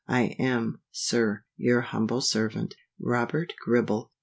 I 0.07 0.35
am, 0.39 0.81
Sir, 0.89 1.43
Your 1.57 1.81
humble 1.81 2.21
Servant, 2.21 2.73
ROBERT 2.99 3.53
GRIBBLE. 3.63 4.11